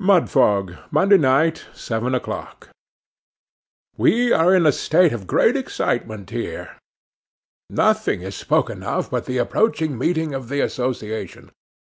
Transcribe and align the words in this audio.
'Mudfog, 0.00 0.74
Monday 0.90 1.18
night, 1.18 1.66
seven 1.74 2.14
o'clock. 2.14 2.70
'WE 3.98 4.32
are 4.32 4.54
in 4.54 4.64
a 4.64 4.72
state 4.72 5.12
of 5.12 5.26
great 5.26 5.54
excitement 5.54 6.30
here. 6.30 6.78
Nothing 7.68 8.22
is 8.22 8.34
spoken 8.34 8.82
of, 8.82 9.10
but 9.10 9.26
the 9.26 9.36
approaching 9.36 9.98
meeting 9.98 10.32
of 10.32 10.48
the 10.48 10.62
association. 10.62 11.50